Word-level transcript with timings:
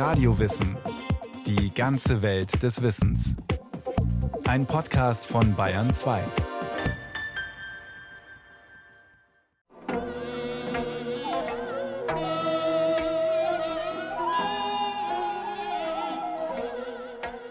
Radiowissen. 0.00 0.78
Die 1.46 1.74
ganze 1.74 2.22
Welt 2.22 2.62
des 2.62 2.80
Wissens. 2.80 3.36
Ein 4.46 4.64
Podcast 4.64 5.26
von 5.26 5.54
Bayern 5.54 5.90
2. 5.90 6.22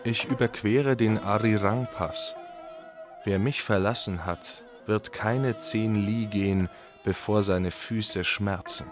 Ich 0.04 0.25
überquere 0.25 0.95
den 0.95 1.20
Arirang-Pass. 1.20 2.36
Wer 3.25 3.38
mich 3.38 3.61
verlassen 3.61 4.25
hat, 4.25 4.66
wird 4.88 5.13
keine 5.13 5.59
zehn 5.59 5.93
Li 5.93 6.25
gehen, 6.25 6.68
bevor 7.04 7.43
seine 7.43 7.70
Füße 7.70 8.23
schmerzen. 8.23 8.88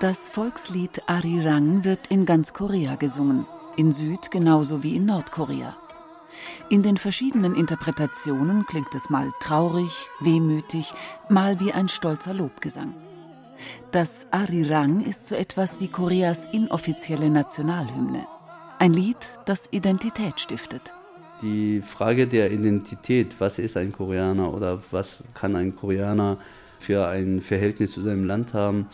Das 0.00 0.28
Volkslied 0.28 1.02
Arirang 1.08 1.84
wird 1.84 2.06
in 2.06 2.24
ganz 2.24 2.52
Korea 2.52 2.94
gesungen, 2.94 3.46
in 3.76 3.90
Süd 3.90 4.30
genauso 4.30 4.84
wie 4.84 4.94
in 4.94 5.06
Nordkorea. 5.06 5.76
In 6.70 6.84
den 6.84 6.96
verschiedenen 6.96 7.56
Interpretationen 7.56 8.64
klingt 8.66 8.94
es 8.94 9.10
mal 9.10 9.32
traurig, 9.40 9.90
wehmütig, 10.20 10.92
mal 11.28 11.58
wie 11.58 11.72
ein 11.72 11.88
stolzer 11.88 12.32
Lobgesang. 12.32 12.94
Das 13.90 14.28
Arirang 14.30 15.04
ist 15.04 15.26
so 15.26 15.34
etwas 15.34 15.80
wie 15.80 15.88
Koreas 15.88 16.46
inoffizielle 16.52 17.28
Nationalhymne. 17.28 18.24
Ein 18.78 18.92
Lied, 18.92 19.16
das 19.46 19.66
Identität 19.72 20.38
stiftet. 20.38 20.94
Die 21.42 21.82
Frage 21.82 22.28
der 22.28 22.52
Identität, 22.52 23.34
was 23.40 23.58
ist 23.58 23.76
ein 23.76 23.90
Koreaner 23.90 24.54
oder 24.54 24.80
was 24.92 25.24
kann 25.34 25.56
ein 25.56 25.74
Koreaner 25.74 26.38
für 26.78 27.08
ein 27.08 27.40
Verhältnis 27.40 27.90
zu 27.90 28.02
seinem 28.02 28.24
Land 28.24 28.54
haben, 28.54 28.86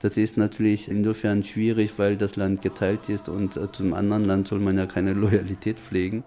das 0.00 0.16
ist 0.16 0.36
natürlich 0.36 0.88
insofern 0.88 1.42
schwierig, 1.42 1.98
weil 1.98 2.16
das 2.16 2.36
Land 2.36 2.62
geteilt 2.62 3.08
ist 3.08 3.28
und 3.28 3.56
äh, 3.56 3.70
zum 3.72 3.94
anderen 3.94 4.24
Land 4.24 4.48
soll 4.48 4.60
man 4.60 4.78
ja 4.78 4.86
keine 4.86 5.12
Loyalität 5.14 5.80
pflegen. 5.80 6.24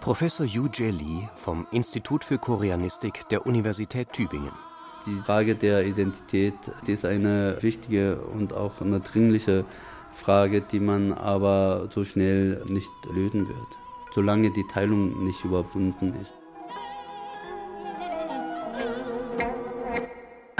Professor 0.00 0.44
Yu 0.44 0.68
Jae 0.72 0.90
Lee 0.90 1.28
vom 1.36 1.66
Institut 1.70 2.24
für 2.24 2.38
Koreanistik 2.38 3.28
der 3.28 3.46
Universität 3.46 4.12
Tübingen. 4.12 4.50
Die 5.06 5.14
Frage 5.14 5.54
der 5.54 5.86
Identität 5.86 6.54
ist 6.86 7.04
eine 7.04 7.56
wichtige 7.60 8.20
und 8.20 8.52
auch 8.52 8.80
eine 8.80 9.00
dringliche 9.00 9.64
Frage, 10.12 10.60
die 10.60 10.80
man 10.80 11.12
aber 11.12 11.88
so 11.90 12.04
schnell 12.04 12.62
nicht 12.68 12.90
lösen 13.14 13.48
wird, 13.48 13.78
solange 14.12 14.52
die 14.52 14.66
Teilung 14.72 15.24
nicht 15.24 15.44
überwunden 15.44 16.14
ist. 16.20 16.34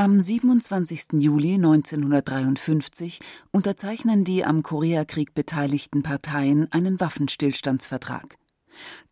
Am 0.03 0.19
27. 0.19 1.21
Juli 1.21 1.55
1953 1.55 3.21
unterzeichnen 3.53 4.25
die 4.25 4.45
am 4.45 4.65
Koreakrieg 4.65 5.33
beteiligten 5.33 6.03
Parteien 6.03 6.67
einen 6.73 6.99
Waffenstillstandsvertrag. 6.99 8.37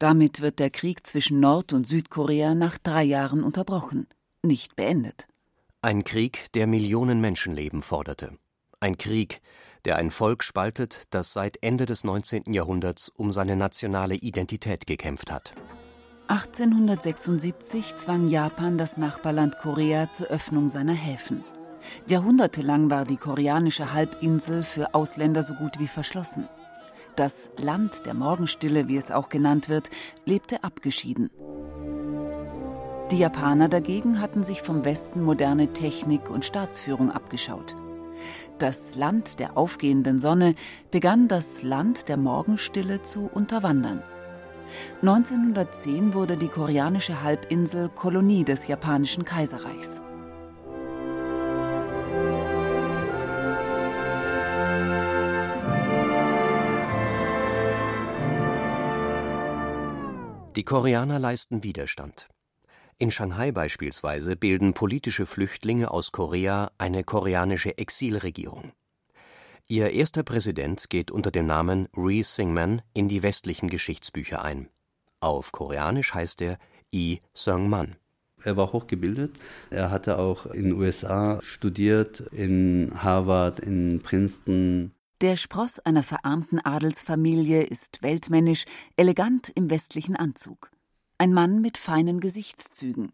Damit 0.00 0.40
wird 0.40 0.58
der 0.58 0.70
Krieg 0.70 1.06
zwischen 1.06 1.38
Nord- 1.38 1.72
und 1.72 1.86
Südkorea 1.86 2.56
nach 2.56 2.76
drei 2.76 3.04
Jahren 3.04 3.44
unterbrochen, 3.44 4.08
nicht 4.42 4.74
beendet. 4.74 5.28
Ein 5.80 6.02
Krieg, 6.02 6.50
der 6.54 6.66
Millionen 6.66 7.20
Menschenleben 7.20 7.82
forderte. 7.82 8.36
Ein 8.80 8.98
Krieg, 8.98 9.42
der 9.84 9.94
ein 9.94 10.10
Volk 10.10 10.42
spaltet, 10.42 11.04
das 11.10 11.32
seit 11.32 11.62
Ende 11.62 11.86
des 11.86 12.02
19. 12.02 12.52
Jahrhunderts 12.52 13.10
um 13.10 13.32
seine 13.32 13.54
nationale 13.54 14.16
Identität 14.16 14.88
gekämpft 14.88 15.30
hat. 15.30 15.54
1876 16.30 17.96
zwang 17.96 18.28
Japan 18.28 18.78
das 18.78 18.96
Nachbarland 18.96 19.58
Korea 19.58 20.12
zur 20.12 20.28
Öffnung 20.28 20.68
seiner 20.68 20.92
Häfen. 20.92 21.42
Jahrhundertelang 22.06 22.88
war 22.88 23.04
die 23.04 23.16
koreanische 23.16 23.92
Halbinsel 23.92 24.62
für 24.62 24.94
Ausländer 24.94 25.42
so 25.42 25.54
gut 25.54 25.80
wie 25.80 25.88
verschlossen. 25.88 26.48
Das 27.16 27.50
Land 27.56 28.06
der 28.06 28.14
Morgenstille, 28.14 28.86
wie 28.86 28.96
es 28.96 29.10
auch 29.10 29.28
genannt 29.28 29.68
wird, 29.68 29.90
lebte 30.24 30.62
abgeschieden. 30.62 31.30
Die 33.10 33.18
Japaner 33.18 33.68
dagegen 33.68 34.20
hatten 34.20 34.44
sich 34.44 34.62
vom 34.62 34.84
Westen 34.84 35.22
moderne 35.22 35.72
Technik 35.72 36.30
und 36.30 36.44
Staatsführung 36.44 37.10
abgeschaut. 37.10 37.74
Das 38.58 38.94
Land 38.94 39.40
der 39.40 39.56
aufgehenden 39.56 40.20
Sonne 40.20 40.54
begann 40.92 41.26
das 41.26 41.64
Land 41.64 42.08
der 42.08 42.18
Morgenstille 42.18 43.02
zu 43.02 43.28
unterwandern. 43.34 44.04
1910 45.02 46.14
wurde 46.14 46.36
die 46.36 46.48
koreanische 46.48 47.22
Halbinsel 47.22 47.88
Kolonie 47.88 48.44
des 48.44 48.66
japanischen 48.66 49.24
Kaiserreichs. 49.24 50.02
Die 60.56 60.64
Koreaner 60.64 61.18
leisten 61.18 61.62
Widerstand. 61.62 62.28
In 62.98 63.10
Shanghai 63.10 63.50
beispielsweise 63.50 64.36
bilden 64.36 64.74
politische 64.74 65.24
Flüchtlinge 65.24 65.90
aus 65.90 66.12
Korea 66.12 66.70
eine 66.76 67.02
koreanische 67.02 67.78
Exilregierung. 67.78 68.72
Ihr 69.70 69.92
erster 69.92 70.24
Präsident 70.24 70.90
geht 70.90 71.12
unter 71.12 71.30
dem 71.30 71.46
Namen 71.46 71.86
Ri 71.96 72.24
Syngman 72.24 72.82
in 72.92 73.08
die 73.08 73.22
westlichen 73.22 73.68
Geschichtsbücher 73.68 74.44
ein. 74.44 74.68
Auf 75.20 75.52
Koreanisch 75.52 76.12
heißt 76.12 76.42
er 76.42 76.58
Lee 76.90 77.20
Seung-man. 77.34 77.94
Er 78.42 78.56
war 78.56 78.72
hochgebildet. 78.72 79.36
Er 79.70 79.92
hatte 79.92 80.18
auch 80.18 80.46
in 80.46 80.64
den 80.64 80.72
USA 80.72 81.38
studiert, 81.40 82.18
in 82.32 82.90
Harvard, 82.96 83.60
in 83.60 84.02
Princeton. 84.02 84.90
Der 85.20 85.36
Spross 85.36 85.78
einer 85.78 86.02
verarmten 86.02 86.58
Adelsfamilie 86.58 87.62
ist 87.62 88.02
weltmännisch, 88.02 88.64
elegant 88.96 89.52
im 89.54 89.70
westlichen 89.70 90.16
Anzug. 90.16 90.72
Ein 91.16 91.32
Mann 91.32 91.60
mit 91.60 91.78
feinen 91.78 92.18
Gesichtszügen. 92.18 93.12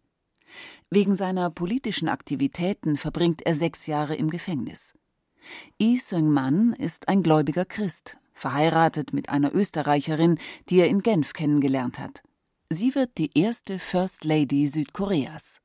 Wegen 0.88 1.16
seiner 1.16 1.50
politischen 1.50 2.08
Aktivitäten 2.08 2.96
verbringt 2.96 3.42
er 3.44 3.54
sechs 3.54 3.86
Jahre 3.86 4.14
im 4.14 4.30
Gefängnis. 4.30 4.94
Yi 5.78 5.98
Seung-man 5.98 6.72
ist 6.72 7.08
ein 7.08 7.22
gläubiger 7.22 7.64
Christ, 7.64 8.18
verheiratet 8.32 9.12
mit 9.12 9.28
einer 9.28 9.54
Österreicherin, 9.54 10.38
die 10.68 10.80
er 10.80 10.88
in 10.88 11.02
Genf 11.02 11.32
kennengelernt 11.32 11.98
hat. 11.98 12.22
Sie 12.68 12.94
wird 12.94 13.18
die 13.18 13.30
erste 13.38 13.78
First 13.78 14.24
Lady 14.24 14.66
Südkoreas. 14.66 15.60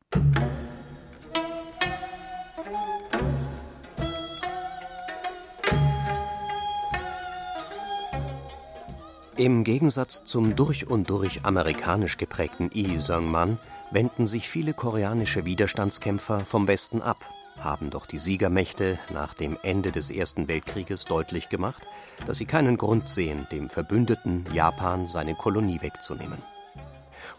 Im 9.37 9.63
Gegensatz 9.63 10.23
zum 10.23 10.55
durch 10.55 10.87
und 10.87 11.09
durch 11.09 11.45
amerikanisch 11.45 12.17
geprägten 12.17 12.69
Lee 12.73 12.99
Seung-man 12.99 13.57
wenden 13.89 14.27
sich 14.27 14.47
viele 14.47 14.73
koreanische 14.73 15.45
Widerstandskämpfer 15.45 16.41
vom 16.41 16.67
Westen 16.67 17.01
ab 17.01 17.25
haben 17.63 17.89
doch 17.89 18.05
die 18.05 18.19
Siegermächte 18.19 18.99
nach 19.13 19.33
dem 19.33 19.57
Ende 19.63 19.91
des 19.91 20.09
Ersten 20.09 20.47
Weltkrieges 20.47 21.05
deutlich 21.05 21.49
gemacht, 21.49 21.83
dass 22.25 22.37
sie 22.37 22.45
keinen 22.45 22.77
Grund 22.77 23.09
sehen, 23.09 23.47
dem 23.51 23.69
Verbündeten 23.69 24.45
Japan 24.53 25.07
seine 25.07 25.35
Kolonie 25.35 25.81
wegzunehmen. 25.81 26.39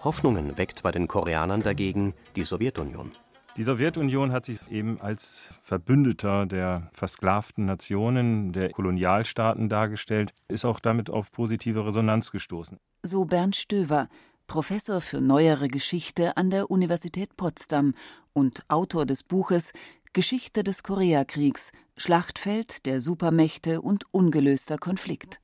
Hoffnungen 0.05 0.59
weckt 0.59 0.83
bei 0.83 0.91
den 0.91 1.09
Koreanern 1.09 1.63
dagegen 1.63 2.15
die 2.37 2.45
Sowjetunion. 2.45 3.13
Die 3.57 3.65
Sowjetunion 3.65 4.33
hat 4.33 4.47
sich 4.47 4.59
eben 4.71 4.99
als 5.01 5.43
Verbündeter 5.63 6.47
der 6.47 6.89
versklavten 6.93 7.67
Nationen, 7.67 8.53
der 8.53 8.71
Kolonialstaaten 8.71 9.69
dargestellt, 9.69 10.33
ist 10.49 10.65
auch 10.65 10.81
damit 10.81 11.11
auf 11.11 11.31
positive 11.31 11.85
Resonanz 11.85 12.31
gestoßen. 12.31 12.79
So 13.03 13.27
Bernd 13.27 13.55
Stöver, 13.55 14.09
Professor 14.47 15.01
für 15.03 15.21
neuere 15.21 15.69
Geschichte 15.69 16.37
an 16.37 16.51
der 16.51 16.71
Universität 16.71 17.37
Potsdam 17.37 17.95
und 18.33 18.65
Autor 18.69 19.05
des 19.05 19.23
Buches 19.23 19.73
Geschichte 20.15 20.63
des 20.63 20.83
Koreakriegs, 20.83 21.73
Schlachtfeld 21.97 22.85
der 22.85 23.01
Supermächte 23.01 23.81
und 23.81 24.05
ungelöster 24.11 24.77
Konflikt. 24.77 25.41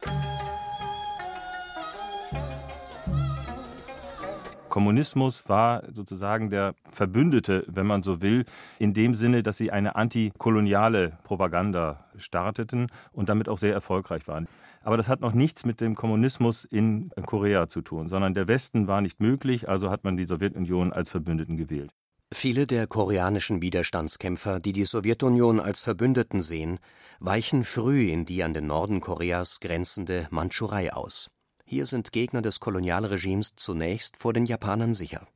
Kommunismus 4.69 5.49
war 5.49 5.85
sozusagen 5.91 6.51
der 6.51 6.75
Verbündete, 6.93 7.65
wenn 7.67 7.87
man 7.87 8.03
so 8.03 8.21
will, 8.21 8.45
in 8.79 8.93
dem 8.93 9.15
Sinne, 9.15 9.43
dass 9.43 9.57
sie 9.57 9.71
eine 9.71 9.97
antikoloniale 9.97 11.17
Propaganda 11.23 12.05
starteten 12.19 12.89
und 13.13 13.31
damit 13.31 13.49
auch 13.49 13.57
sehr 13.57 13.73
erfolgreich 13.73 14.29
waren. 14.29 14.49
Aber 14.83 14.99
das 14.99 15.09
hat 15.09 15.23
noch 15.23 15.33
nichts 15.33 15.65
mit 15.65 15.81
dem 15.81 15.95
Kommunismus 15.95 16.67
in 16.67 17.11
Korea 17.25 17.69
zu 17.69 17.81
tun, 17.81 18.09
sondern 18.09 18.35
der 18.35 18.49
Westen 18.49 18.87
war 18.87 19.01
nicht 19.01 19.19
möglich, 19.19 19.67
also 19.67 19.89
hat 19.89 20.05
man 20.05 20.19
die 20.19 20.25
Sowjetunion 20.25 20.93
als 20.93 21.09
Verbündeten 21.09 21.57
gewählt. 21.57 21.91
Viele 22.31 22.67
der 22.67 22.87
koreanischen 22.87 23.63
Widerstandskämpfer, 23.63 24.61
die 24.61 24.75
die 24.75 24.85
Sowjetunion 24.85 25.61
als 25.61 25.81
Verbündeten 25.81 26.43
sehen, 26.43 26.79
weichen 27.21 27.65
früh 27.65 28.11
in 28.11 28.27
die 28.27 28.45
an 28.45 28.53
den 28.53 28.67
Norden 28.67 29.01
Koreas 29.01 29.61
grenzende 29.61 30.29
Mandschurei 30.31 30.93
aus. 30.93 31.31
Hier 31.65 31.87
sind 31.87 32.13
Gegner 32.13 32.43
des 32.43 32.61
Kolonialregimes 32.61 33.55
zunächst 33.57 34.19
vor 34.19 34.35
den 34.35 34.45
Japanern 34.45 34.93
sicher. 34.93 35.27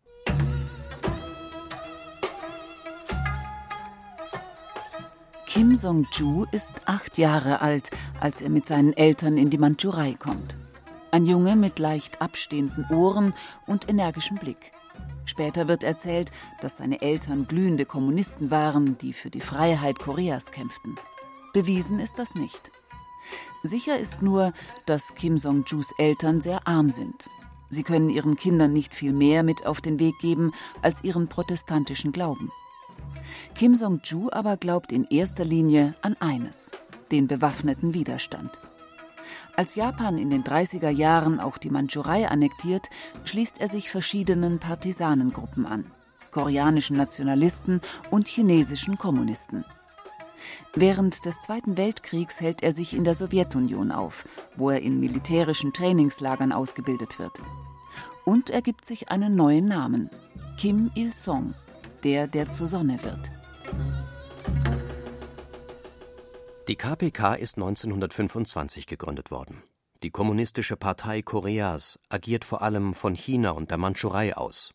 Kim 5.46 5.74
Song-ju 5.74 6.44
ist 6.52 6.74
acht 6.84 7.16
Jahre 7.16 7.62
alt, 7.62 7.90
als 8.20 8.42
er 8.42 8.50
mit 8.50 8.66
seinen 8.66 8.92
Eltern 8.92 9.38
in 9.38 9.48
die 9.48 9.58
Mandschurei 9.58 10.14
kommt. 10.18 10.58
Ein 11.10 11.24
Junge 11.24 11.56
mit 11.56 11.78
leicht 11.78 12.20
abstehenden 12.20 12.84
Ohren 12.90 13.32
und 13.66 13.88
energischem 13.88 14.36
Blick. 14.36 14.72
Später 15.24 15.68
wird 15.68 15.84
erzählt, 15.84 16.30
dass 16.60 16.78
seine 16.78 17.00
Eltern 17.00 17.46
glühende 17.46 17.84
Kommunisten 17.84 18.50
waren, 18.50 18.98
die 18.98 19.12
für 19.12 19.30
die 19.30 19.40
Freiheit 19.40 19.98
Koreas 19.98 20.50
kämpften. 20.50 20.96
Bewiesen 21.52 22.00
ist 22.00 22.18
das 22.18 22.34
nicht. 22.34 22.70
Sicher 23.62 23.98
ist 23.98 24.22
nur, 24.22 24.52
dass 24.86 25.14
Kim 25.14 25.38
Song-jus 25.38 25.92
Eltern 25.98 26.40
sehr 26.40 26.66
arm 26.66 26.90
sind. 26.90 27.28
Sie 27.70 27.84
können 27.84 28.10
ihren 28.10 28.36
Kindern 28.36 28.72
nicht 28.72 28.94
viel 28.94 29.12
mehr 29.12 29.42
mit 29.42 29.64
auf 29.64 29.80
den 29.80 29.98
Weg 29.98 30.18
geben 30.18 30.52
als 30.82 31.04
ihren 31.04 31.28
protestantischen 31.28 32.12
Glauben. 32.12 32.50
Kim 33.54 33.74
Song-ju 33.74 34.28
aber 34.30 34.56
glaubt 34.56 34.92
in 34.92 35.04
erster 35.04 35.44
Linie 35.44 35.94
an 36.02 36.16
eines, 36.20 36.72
den 37.10 37.28
bewaffneten 37.28 37.94
Widerstand. 37.94 38.58
Als 39.56 39.74
Japan 39.74 40.18
in 40.18 40.30
den 40.30 40.44
30er 40.44 40.90
Jahren 40.90 41.40
auch 41.40 41.58
die 41.58 41.70
Mandschurei 41.70 42.28
annektiert, 42.28 42.88
schließt 43.24 43.60
er 43.60 43.68
sich 43.68 43.90
verschiedenen 43.90 44.58
Partisanengruppen 44.58 45.66
an, 45.66 45.90
koreanischen 46.30 46.96
Nationalisten 46.96 47.80
und 48.10 48.28
chinesischen 48.28 48.98
Kommunisten. 48.98 49.64
Während 50.74 51.24
des 51.24 51.40
Zweiten 51.40 51.76
Weltkriegs 51.76 52.40
hält 52.40 52.62
er 52.62 52.72
sich 52.72 52.94
in 52.94 53.04
der 53.04 53.14
Sowjetunion 53.14 53.92
auf, 53.92 54.24
wo 54.56 54.70
er 54.70 54.80
in 54.80 55.00
militärischen 55.00 55.72
Trainingslagern 55.72 56.52
ausgebildet 56.52 57.18
wird. 57.18 57.42
Und 58.24 58.50
er 58.50 58.62
gibt 58.62 58.86
sich 58.86 59.10
einen 59.10 59.36
neuen 59.36 59.66
Namen, 59.66 60.10
Kim 60.58 60.90
Il-sung, 60.94 61.54
der, 62.04 62.26
der 62.26 62.50
zur 62.50 62.66
Sonne 62.66 63.02
wird. 63.02 63.30
Die 66.72 66.78
KPK 66.78 67.34
ist 67.34 67.58
1925 67.58 68.86
gegründet 68.86 69.30
worden. 69.30 69.62
Die 70.02 70.08
Kommunistische 70.08 70.78
Partei 70.78 71.20
Koreas 71.20 71.98
agiert 72.08 72.46
vor 72.46 72.62
allem 72.62 72.94
von 72.94 73.14
China 73.14 73.50
und 73.50 73.70
der 73.70 73.76
Mandschurei 73.76 74.34
aus. 74.34 74.72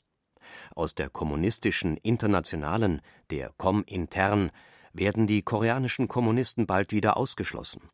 Aus 0.75 0.93
der 0.93 1.09
kommunistischen 1.09 1.97
Internationalen, 1.97 3.01
der 3.31 3.49
Komintern, 3.57 4.51
werden 4.93 5.25
die 5.25 5.41
koreanischen 5.41 6.07
Kommunisten 6.07 6.67
bald 6.67 6.91
wieder 6.91 7.17
ausgeschlossen. 7.17 7.89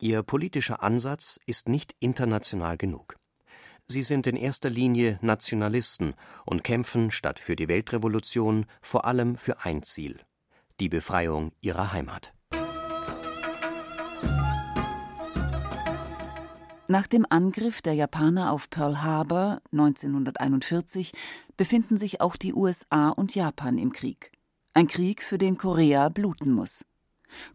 Ihr 0.00 0.22
politischer 0.22 0.82
Ansatz 0.82 1.38
ist 1.44 1.68
nicht 1.68 1.94
international 2.00 2.78
genug. 2.78 3.16
Sie 3.84 4.02
sind 4.02 4.26
in 4.26 4.36
erster 4.36 4.70
Linie 4.70 5.18
Nationalisten 5.20 6.14
und 6.46 6.64
kämpfen 6.64 7.10
statt 7.10 7.38
für 7.38 7.54
die 7.54 7.68
Weltrevolution 7.68 8.64
vor 8.80 9.04
allem 9.04 9.36
für 9.36 9.62
ein 9.62 9.82
Ziel 9.82 10.22
die 10.80 10.88
Befreiung 10.88 11.52
ihrer 11.60 11.92
Heimat. 11.92 12.32
Nach 16.92 17.06
dem 17.06 17.24
Angriff 17.30 17.80
der 17.80 17.94
Japaner 17.94 18.52
auf 18.52 18.68
Pearl 18.68 19.00
Harbor 19.00 19.62
1941 19.72 21.12
befinden 21.56 21.96
sich 21.96 22.20
auch 22.20 22.36
die 22.36 22.52
USA 22.52 23.08
und 23.08 23.34
Japan 23.34 23.78
im 23.78 23.94
Krieg. 23.94 24.30
Ein 24.74 24.88
Krieg, 24.88 25.22
für 25.22 25.38
den 25.38 25.56
Korea 25.56 26.10
bluten 26.10 26.52
muss. 26.52 26.84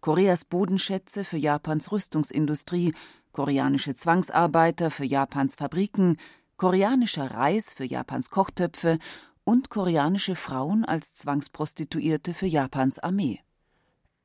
Koreas 0.02 0.44
Bodenschätze 0.44 1.24
für 1.24 1.38
Japans 1.38 1.92
Rüstungsindustrie, 1.92 2.96
koreanische 3.32 3.94
Zwangsarbeiter 3.94 4.90
für 4.90 5.06
Japans 5.06 5.54
Fabriken, 5.54 6.18
koreanischer 6.56 7.30
Reis 7.30 7.74
für 7.74 7.86
Japans 7.86 8.32
Kochtöpfe 8.32 8.98
und 9.44 9.70
koreanische 9.70 10.34
Frauen 10.34 10.84
als 10.84 11.14
Zwangsprostituierte 11.14 12.34
für 12.34 12.48
Japans 12.48 12.98
Armee. 12.98 13.42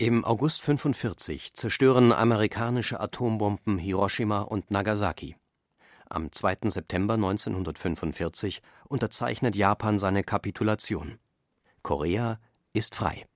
Im 0.02 0.24
August 0.24 0.62
1945 0.62 1.54
zerstören 1.54 2.10
amerikanische 2.10 2.98
Atombomben 2.98 3.78
Hiroshima 3.78 4.40
und 4.40 4.72
Nagasaki. 4.72 5.36
Am 6.10 6.32
2. 6.32 6.70
September 6.70 7.14
1945 7.14 8.62
unterzeichnet 8.88 9.54
Japan 9.54 10.00
seine 10.00 10.24
Kapitulation. 10.24 11.20
Korea 11.82 12.40
ist 12.72 12.96
frei. 12.96 13.26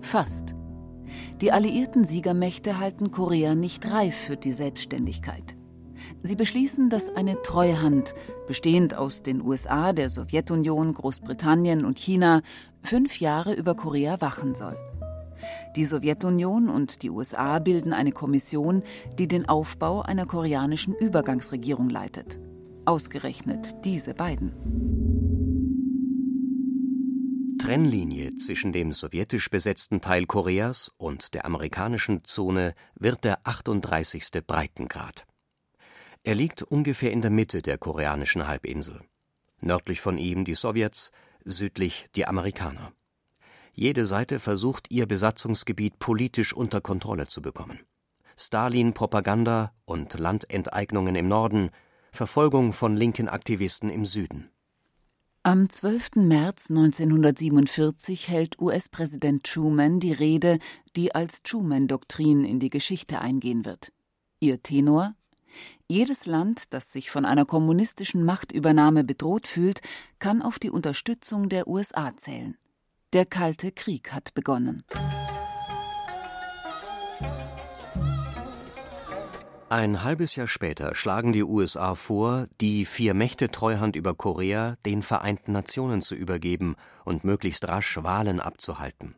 Fast. 0.00 0.56
Die 1.40 1.52
alliierten 1.52 2.02
Siegermächte 2.02 2.80
halten 2.80 3.12
Korea 3.12 3.54
nicht 3.54 3.88
reif 3.88 4.16
für 4.16 4.36
die 4.36 4.50
Selbstständigkeit. 4.50 5.56
Sie 6.22 6.36
beschließen, 6.36 6.90
dass 6.90 7.14
eine 7.14 7.40
Treuhand, 7.42 8.14
bestehend 8.46 8.96
aus 8.96 9.22
den 9.22 9.42
USA, 9.42 9.92
der 9.92 10.10
Sowjetunion, 10.10 10.94
Großbritannien 10.94 11.84
und 11.84 11.98
China, 11.98 12.42
fünf 12.82 13.20
Jahre 13.20 13.54
über 13.54 13.74
Korea 13.74 14.20
wachen 14.20 14.54
soll. 14.54 14.76
Die 15.76 15.84
Sowjetunion 15.84 16.68
und 16.68 17.02
die 17.02 17.10
USA 17.10 17.58
bilden 17.58 17.92
eine 17.92 18.12
Kommission, 18.12 18.82
die 19.18 19.28
den 19.28 19.48
Aufbau 19.48 20.02
einer 20.02 20.26
koreanischen 20.26 20.94
Übergangsregierung 20.94 21.90
leitet. 21.90 22.38
Ausgerechnet 22.86 23.84
diese 23.84 24.14
beiden. 24.14 24.52
Trennlinie 27.58 28.34
zwischen 28.34 28.72
dem 28.72 28.92
sowjetisch 28.92 29.48
besetzten 29.48 30.02
Teil 30.02 30.26
Koreas 30.26 30.90
und 30.98 31.32
der 31.32 31.46
amerikanischen 31.46 32.22
Zone 32.24 32.74
wird 32.94 33.24
der 33.24 33.38
38. 33.44 34.46
Breitengrad. 34.46 35.24
Er 36.26 36.34
liegt 36.34 36.62
ungefähr 36.62 37.12
in 37.12 37.20
der 37.20 37.30
Mitte 37.30 37.60
der 37.60 37.76
koreanischen 37.76 38.48
Halbinsel. 38.48 39.02
Nördlich 39.60 40.00
von 40.00 40.16
ihm 40.16 40.46
die 40.46 40.54
Sowjets, 40.54 41.12
südlich 41.44 42.08
die 42.16 42.26
Amerikaner. 42.26 42.92
Jede 43.74 44.06
Seite 44.06 44.38
versucht, 44.38 44.90
ihr 44.90 45.06
Besatzungsgebiet 45.06 45.98
politisch 45.98 46.54
unter 46.54 46.80
Kontrolle 46.80 47.26
zu 47.26 47.42
bekommen. 47.42 47.80
Stalin-Propaganda 48.38 49.72
und 49.84 50.14
Landenteignungen 50.18 51.14
im 51.14 51.28
Norden, 51.28 51.70
Verfolgung 52.10 52.72
von 52.72 52.96
linken 52.96 53.28
Aktivisten 53.28 53.90
im 53.90 54.06
Süden. 54.06 54.50
Am 55.42 55.68
12. 55.68 56.16
März 56.16 56.70
1947 56.70 58.28
hält 58.28 58.58
US-Präsident 58.58 59.44
Truman 59.44 60.00
die 60.00 60.12
Rede, 60.12 60.58
die 60.96 61.14
als 61.14 61.42
Truman-Doktrin 61.42 62.46
in 62.46 62.60
die 62.60 62.70
Geschichte 62.70 63.20
eingehen 63.20 63.66
wird. 63.66 63.92
Ihr 64.40 64.62
Tenor 64.62 65.14
jedes 65.88 66.26
Land, 66.26 66.72
das 66.72 66.92
sich 66.92 67.10
von 67.10 67.24
einer 67.24 67.44
kommunistischen 67.44 68.24
Machtübernahme 68.24 69.04
bedroht 69.04 69.46
fühlt, 69.46 69.80
kann 70.18 70.42
auf 70.42 70.58
die 70.58 70.70
Unterstützung 70.70 71.48
der 71.48 71.68
USA 71.68 72.16
zählen. 72.16 72.56
Der 73.12 73.26
Kalte 73.26 73.70
Krieg 73.72 74.12
hat 74.12 74.34
begonnen. 74.34 74.82
Ein 79.70 80.04
halbes 80.04 80.36
Jahr 80.36 80.46
später 80.46 80.94
schlagen 80.94 81.32
die 81.32 81.42
USA 81.42 81.94
vor, 81.94 82.46
die 82.60 82.84
Vier-Mächte-Treuhand 82.84 83.96
über 83.96 84.14
Korea 84.14 84.76
den 84.86 85.02
Vereinten 85.02 85.52
Nationen 85.52 86.00
zu 86.00 86.14
übergeben 86.14 86.76
und 87.04 87.24
möglichst 87.24 87.66
rasch 87.66 87.98
Wahlen 88.02 88.40
abzuhalten. 88.40 89.16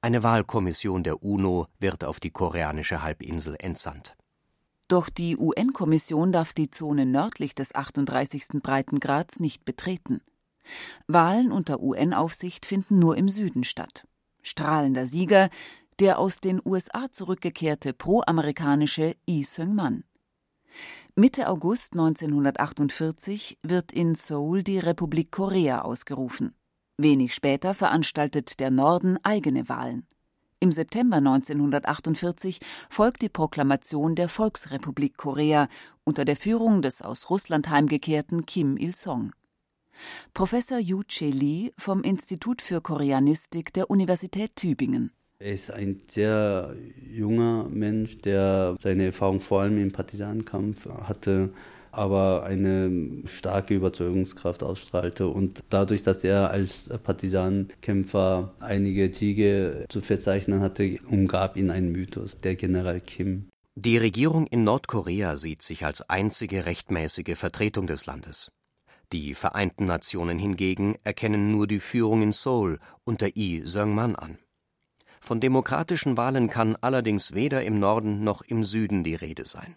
Eine 0.00 0.22
Wahlkommission 0.22 1.02
der 1.02 1.22
UNO 1.22 1.66
wird 1.78 2.04
auf 2.04 2.20
die 2.20 2.30
koreanische 2.30 3.02
Halbinsel 3.02 3.56
entsandt. 3.58 4.16
Doch 4.92 5.08
die 5.08 5.38
UN-Kommission 5.38 6.32
darf 6.32 6.52
die 6.52 6.68
Zone 6.68 7.06
nördlich 7.06 7.54
des 7.54 7.74
38. 7.74 8.60
Breitengrads 8.62 9.40
nicht 9.40 9.64
betreten. 9.64 10.20
Wahlen 11.06 11.50
unter 11.50 11.80
UN-Aufsicht 11.80 12.66
finden 12.66 12.98
nur 12.98 13.16
im 13.16 13.30
Süden 13.30 13.64
statt. 13.64 14.06
Strahlender 14.42 15.06
Sieger 15.06 15.48
der 15.98 16.18
aus 16.18 16.40
den 16.40 16.60
USA 16.62 17.10
zurückgekehrte 17.10 17.94
pro-amerikanische 17.94 19.14
Lee 19.26 19.44
Seung-man. 19.44 20.04
Mitte 21.14 21.48
August 21.48 21.94
1948 21.94 23.60
wird 23.62 23.94
in 23.94 24.14
Seoul 24.14 24.62
die 24.62 24.78
Republik 24.78 25.32
Korea 25.32 25.80
ausgerufen. 25.80 26.54
Wenig 26.98 27.32
später 27.32 27.72
veranstaltet 27.72 28.60
der 28.60 28.70
Norden 28.70 29.16
eigene 29.22 29.70
Wahlen. 29.70 30.06
Im 30.62 30.70
September 30.70 31.16
1948 31.16 32.60
folgt 32.88 33.22
die 33.22 33.28
Proklamation 33.28 34.14
der 34.14 34.28
Volksrepublik 34.28 35.16
Korea 35.16 35.66
unter 36.04 36.24
der 36.24 36.36
Führung 36.36 36.82
des 36.82 37.02
aus 37.02 37.30
Russland 37.30 37.68
heimgekehrten 37.68 38.46
Kim 38.46 38.76
Il-sung. 38.76 39.32
Professor 40.34 40.78
Yu 40.78 41.02
Che-lee 41.02 41.72
vom 41.76 42.04
Institut 42.04 42.62
für 42.62 42.80
Koreanistik 42.80 43.72
der 43.72 43.90
Universität 43.90 44.54
Tübingen. 44.54 45.10
Er 45.40 45.54
ist 45.54 45.72
ein 45.72 46.00
sehr 46.06 46.76
junger 47.12 47.68
Mensch, 47.68 48.18
der 48.18 48.76
seine 48.80 49.06
Erfahrung 49.06 49.40
vor 49.40 49.62
allem 49.62 49.78
im 49.78 49.90
Partisanenkampf 49.90 50.86
hatte, 50.86 51.52
aber 51.92 52.42
eine 52.44 52.90
starke 53.26 53.74
Überzeugungskraft 53.74 54.62
ausstrahlte. 54.62 55.28
Und 55.28 55.62
dadurch, 55.70 56.02
dass 56.02 56.24
er 56.24 56.50
als 56.50 56.88
Partisanenkämpfer 57.02 58.54
einige 58.60 59.14
Siege 59.14 59.84
zu 59.88 60.00
verzeichnen 60.00 60.60
hatte, 60.60 60.98
umgab 61.08 61.56
ihn 61.56 61.70
ein 61.70 61.92
Mythos, 61.92 62.40
der 62.40 62.56
General 62.56 63.00
Kim. 63.00 63.48
Die 63.74 63.96
Regierung 63.96 64.46
in 64.46 64.64
Nordkorea 64.64 65.36
sieht 65.36 65.62
sich 65.62 65.84
als 65.84 66.08
einzige 66.10 66.66
rechtmäßige 66.66 67.38
Vertretung 67.38 67.86
des 67.86 68.04
Landes. 68.06 68.50
Die 69.12 69.34
Vereinten 69.34 69.84
Nationen 69.84 70.38
hingegen 70.38 70.96
erkennen 71.04 71.50
nur 71.50 71.66
die 71.66 71.80
Führung 71.80 72.22
in 72.22 72.32
Seoul 72.32 72.80
unter 73.04 73.28
Lee 73.34 73.62
Seung-man 73.62 74.16
an. 74.16 74.38
Von 75.20 75.38
demokratischen 75.38 76.16
Wahlen 76.16 76.48
kann 76.48 76.76
allerdings 76.80 77.32
weder 77.32 77.62
im 77.62 77.78
Norden 77.78 78.24
noch 78.24 78.42
im 78.42 78.64
Süden 78.64 79.04
die 79.04 79.14
Rede 79.14 79.44
sein. 79.44 79.76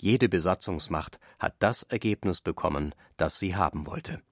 Jede 0.00 0.28
Besatzungsmacht 0.28 1.18
hat 1.40 1.56
das 1.58 1.82
Ergebnis 1.82 2.40
bekommen, 2.40 2.94
das 3.16 3.38
sie 3.38 3.56
haben 3.56 3.86
wollte. 3.86 4.22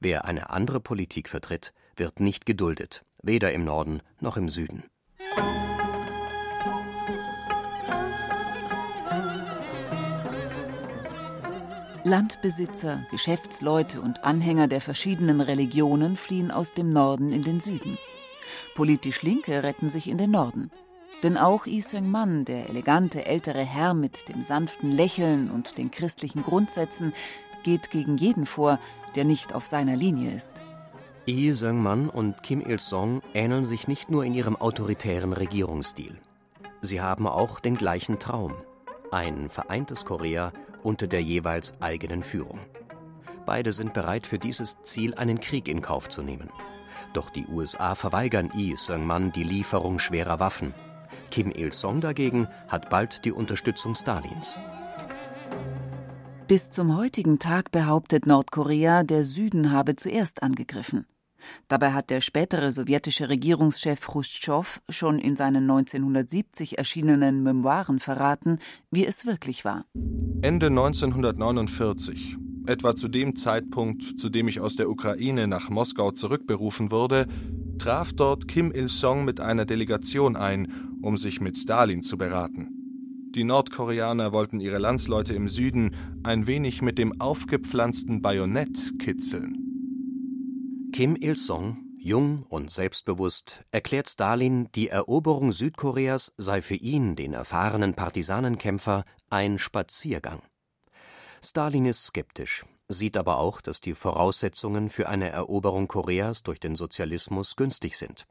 Wer 0.00 0.24
eine 0.24 0.48
andere 0.48 0.80
Politik 0.80 1.28
vertritt, 1.28 1.74
wird 1.96 2.20
nicht 2.20 2.46
geduldet, 2.46 3.04
weder 3.22 3.52
im 3.52 3.64
Norden 3.64 4.00
noch 4.20 4.38
im 4.38 4.48
Süden. 4.48 4.84
Landbesitzer, 12.04 13.06
Geschäftsleute 13.10 14.00
und 14.00 14.24
Anhänger 14.24 14.68
der 14.68 14.80
verschiedenen 14.80 15.42
Religionen 15.42 16.16
fliehen 16.16 16.50
aus 16.50 16.72
dem 16.72 16.94
Norden 16.94 17.34
in 17.34 17.42
den 17.42 17.60
Süden. 17.60 17.98
Politisch 18.74 19.20
Linke 19.20 19.62
retten 19.62 19.90
sich 19.90 20.08
in 20.08 20.16
den 20.16 20.30
Norden. 20.30 20.70
Denn 21.22 21.36
auch 21.36 21.66
Yi 21.66 21.80
Seung-man, 21.80 22.44
der 22.44 22.68
elegante 22.68 23.26
ältere 23.26 23.64
Herr 23.64 23.92
mit 23.92 24.28
dem 24.28 24.42
sanften 24.42 24.92
Lächeln 24.92 25.50
und 25.50 25.76
den 25.76 25.90
christlichen 25.90 26.44
Grundsätzen, 26.44 27.12
geht 27.64 27.90
gegen 27.90 28.16
jeden 28.16 28.46
vor, 28.46 28.78
der 29.16 29.24
nicht 29.24 29.52
auf 29.52 29.66
seiner 29.66 29.96
Linie 29.96 30.32
ist. 30.32 30.54
Lee 31.26 31.52
Seung-man 31.52 32.08
und 32.08 32.42
Kim 32.42 32.60
Il-sung 32.60 33.20
ähneln 33.34 33.64
sich 33.64 33.88
nicht 33.88 34.10
nur 34.10 34.24
in 34.24 34.32
ihrem 34.32 34.56
autoritären 34.56 35.32
Regierungsstil. 35.32 36.16
Sie 36.80 37.00
haben 37.00 37.26
auch 37.26 37.58
den 37.58 37.76
gleichen 37.76 38.18
Traum: 38.18 38.54
ein 39.10 39.50
vereintes 39.50 40.04
Korea 40.04 40.52
unter 40.82 41.08
der 41.08 41.22
jeweils 41.22 41.74
eigenen 41.80 42.22
Führung. 42.22 42.60
Beide 43.44 43.72
sind 43.72 43.92
bereit, 43.92 44.26
für 44.26 44.38
dieses 44.38 44.76
Ziel 44.82 45.14
einen 45.14 45.40
Krieg 45.40 45.68
in 45.68 45.82
Kauf 45.82 46.08
zu 46.08 46.22
nehmen. 46.22 46.48
Doch 47.12 47.30
die 47.30 47.46
USA 47.46 47.94
verweigern 47.94 48.50
Lee 48.54 48.76
Seung-man 48.76 49.32
die 49.32 49.44
Lieferung 49.44 49.98
schwerer 49.98 50.40
Waffen. 50.40 50.74
Kim 51.30 51.50
Il-sung 51.50 52.00
dagegen 52.00 52.48
hat 52.68 52.90
bald 52.90 53.24
die 53.24 53.32
Unterstützung 53.32 53.94
Stalins. 53.94 54.58
Bis 56.46 56.70
zum 56.70 56.96
heutigen 56.96 57.38
Tag 57.38 57.70
behauptet 57.70 58.26
Nordkorea, 58.26 59.02
der 59.02 59.24
Süden 59.24 59.70
habe 59.70 59.96
zuerst 59.96 60.42
angegriffen. 60.42 61.04
Dabei 61.68 61.92
hat 61.92 62.10
der 62.10 62.20
spätere 62.20 62.72
sowjetische 62.72 63.28
Regierungschef 63.28 64.00
Chruschtschow 64.00 64.80
schon 64.88 65.18
in 65.18 65.36
seinen 65.36 65.70
1970 65.70 66.78
erschienenen 66.78 67.42
Memoiren 67.42 67.98
verraten, 68.00 68.58
wie 68.90 69.06
es 69.06 69.26
wirklich 69.26 69.64
war. 69.64 69.84
Ende 70.40 70.66
1949, 70.66 72.36
etwa 72.66 72.94
zu 72.94 73.08
dem 73.08 73.36
Zeitpunkt, 73.36 74.18
zu 74.18 74.28
dem 74.28 74.48
ich 74.48 74.60
aus 74.60 74.76
der 74.76 74.88
Ukraine 74.88 75.46
nach 75.48 75.68
Moskau 75.68 76.12
zurückberufen 76.12 76.90
wurde, 76.90 77.26
traf 77.78 78.12
dort 78.12 78.48
Kim 78.48 78.72
Il-sung 78.72 79.24
mit 79.24 79.40
einer 79.40 79.64
Delegation 79.64 80.36
ein, 80.36 80.72
um 81.02 81.16
sich 81.16 81.40
mit 81.40 81.56
Stalin 81.56 82.02
zu 82.02 82.18
beraten. 82.18 82.78
Die 83.34 83.44
Nordkoreaner 83.44 84.32
wollten 84.32 84.58
ihre 84.58 84.78
Landsleute 84.78 85.34
im 85.34 85.48
Süden 85.48 85.94
ein 86.24 86.46
wenig 86.46 86.82
mit 86.82 86.98
dem 86.98 87.20
aufgepflanzten 87.20 88.22
Bajonett 88.22 88.98
kitzeln. 88.98 90.88
Kim 90.92 91.14
Il-sung, 91.14 91.76
jung 91.98 92.44
und 92.48 92.70
selbstbewusst, 92.70 93.64
erklärt 93.70 94.08
Stalin, 94.08 94.68
die 94.74 94.88
Eroberung 94.88 95.52
Südkoreas 95.52 96.32
sei 96.38 96.62
für 96.62 96.74
ihn, 96.74 97.16
den 97.16 97.34
erfahrenen 97.34 97.94
Partisanenkämpfer, 97.94 99.04
ein 99.30 99.58
Spaziergang. 99.58 100.40
Stalin 101.44 101.86
ist 101.86 102.06
skeptisch, 102.06 102.64
sieht 102.88 103.16
aber 103.16 103.38
auch, 103.38 103.60
dass 103.60 103.80
die 103.80 103.94
Voraussetzungen 103.94 104.88
für 104.90 105.08
eine 105.08 105.30
Eroberung 105.30 105.88
Koreas 105.88 106.42
durch 106.42 106.58
den 106.58 106.74
Sozialismus 106.74 107.56
günstig 107.56 107.96
sind. 107.96 108.26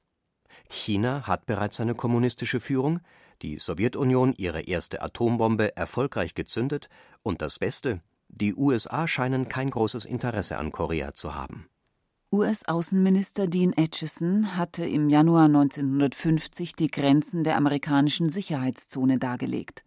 China 0.69 1.27
hat 1.27 1.45
bereits 1.45 1.79
eine 1.79 1.95
kommunistische 1.95 2.59
Führung, 2.59 2.99
die 3.41 3.59
Sowjetunion 3.59 4.33
ihre 4.37 4.61
erste 4.61 5.01
Atombombe 5.01 5.77
erfolgreich 5.77 6.33
gezündet 6.33 6.89
und 7.21 7.41
das 7.41 7.59
Beste, 7.59 8.01
die 8.29 8.55
USA 8.55 9.07
scheinen 9.07 9.47
kein 9.47 9.69
großes 9.69 10.05
Interesse 10.05 10.57
an 10.57 10.71
Korea 10.71 11.13
zu 11.13 11.35
haben. 11.35 11.67
US-Außenminister 12.33 13.47
Dean 13.47 13.73
Acheson 13.77 14.57
hatte 14.57 14.85
im 14.85 15.09
Januar 15.09 15.45
1950 15.45 16.73
die 16.73 16.91
Grenzen 16.91 17.45
der 17.45 17.55
amerikanischen 17.55 18.29
Sicherheitszone 18.31 19.17
dargelegt. 19.17 19.85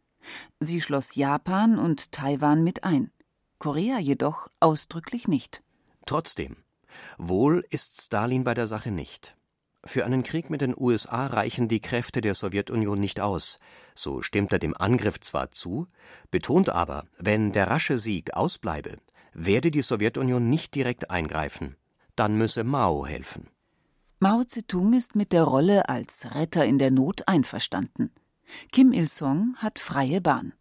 Sie 0.59 0.81
schloss 0.81 1.17
Japan 1.17 1.79
und 1.79 2.13
Taiwan 2.13 2.65
mit 2.65 2.83
ein, 2.83 3.11
Korea 3.61 4.01
jedoch 4.01 4.49
ausdrücklich 4.59 5.29
nicht. 5.29 5.63
Trotzdem, 6.05 6.57
wohl 7.17 7.65
ist 7.71 8.03
Stalin 8.03 8.43
bei 8.43 8.55
der 8.55 8.67
Sache 8.67 8.91
nicht. 8.91 9.37
Für 9.85 10.05
einen 10.05 10.25
Krieg 10.25 10.51
mit 10.51 10.61
den 10.61 10.75
USA 10.77 11.29
reichen 11.29 11.69
die 11.69 11.81
Kräfte 11.81 12.21
der 12.21 12.35
Sowjetunion 12.35 12.99
nicht 12.99 13.21
aus. 13.21 13.61
So 13.95 14.23
stimmt 14.23 14.53
er 14.53 14.59
dem 14.59 14.77
Angriff 14.77 15.21
zwar 15.21 15.53
zu, 15.53 15.87
betont 16.33 16.69
aber, 16.71 17.05
wenn 17.17 17.53
der 17.53 17.69
rasche 17.69 18.01
Sieg 18.01 18.35
ausbleibe, 18.35 18.97
werde 19.33 19.71
die 19.71 19.83
Sowjetunion 19.83 20.51
nicht 20.51 20.75
direkt 20.75 21.13
eingreifen 21.13 21.77
dann 22.21 22.37
müsse 22.37 22.65
Mao 22.65 23.07
helfen. 23.07 23.49
Mao 24.19 24.45
Zedong 24.45 24.93
ist 24.93 25.17
mit 25.17 25.33
der 25.33 25.45
Rolle 25.45 25.89
als 25.89 26.35
Retter 26.35 26.67
in 26.67 26.79
der 26.79 26.91
Not 26.91 27.27
einverstanden. 27.27 28.11
Kim 28.73 28.93
Il-sung 28.93 29.57
hat 29.57 29.79
freie 29.79 30.21
Bahn. 30.21 30.53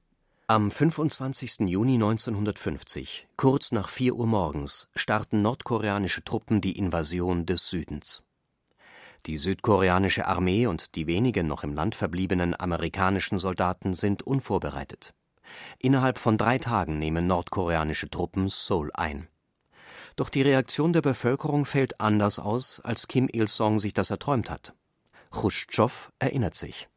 Am 0.51 0.71
25. 0.71 1.69
Juni 1.69 1.93
1950, 1.93 3.27
kurz 3.37 3.71
nach 3.71 3.87
4 3.87 4.15
Uhr 4.15 4.25
morgens, 4.25 4.87
starten 4.95 5.43
nordkoreanische 5.43 6.23
Truppen 6.23 6.59
die 6.59 6.75
Invasion 6.75 7.45
des 7.45 7.67
Südens. 7.67 8.23
Die 9.27 9.37
südkoreanische 9.37 10.25
Armee 10.25 10.65
und 10.65 10.95
die 10.95 11.05
wenigen 11.05 11.45
noch 11.45 11.63
im 11.63 11.75
Land 11.75 11.93
verbliebenen 11.93 12.59
amerikanischen 12.59 13.37
Soldaten 13.37 13.93
sind 13.93 14.23
unvorbereitet. 14.23 15.13
Innerhalb 15.77 16.17
von 16.17 16.35
drei 16.35 16.57
Tagen 16.57 16.97
nehmen 16.97 17.27
nordkoreanische 17.27 18.09
Truppen 18.09 18.49
Seoul 18.49 18.89
ein. 18.95 19.27
Doch 20.15 20.29
die 20.29 20.41
Reaktion 20.41 20.93
der 20.93 21.03
Bevölkerung 21.03 21.63
fällt 21.63 22.01
anders 22.01 22.39
aus, 22.39 22.79
als 22.79 23.07
Kim 23.07 23.29
Il-sung 23.31 23.77
sich 23.77 23.93
das 23.93 24.09
erträumt 24.09 24.49
hat. 24.49 24.73
Chruschtschow 25.31 26.11
erinnert 26.19 26.55
sich. 26.55 26.89